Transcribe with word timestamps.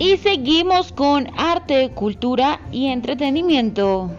Y 0.00 0.16
seguimos 0.16 0.92
con 0.92 1.28
arte, 1.36 1.90
cultura 1.90 2.58
y 2.72 2.86
entretenimiento. 2.86 4.10